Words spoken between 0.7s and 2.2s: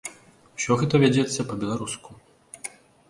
гэта вядзецца па-беларуску.